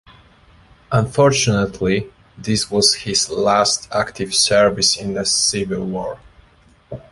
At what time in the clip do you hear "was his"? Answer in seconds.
2.71-3.29